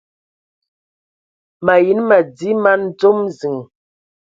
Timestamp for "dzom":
2.97-3.19